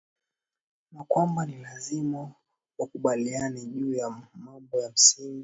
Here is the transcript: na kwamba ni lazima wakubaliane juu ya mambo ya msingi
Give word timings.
na 0.91 1.03
kwamba 1.03 1.45
ni 1.45 1.57
lazima 1.57 2.31
wakubaliane 2.77 3.65
juu 3.65 3.93
ya 3.93 4.09
mambo 4.33 4.81
ya 4.81 4.89
msingi 4.91 5.39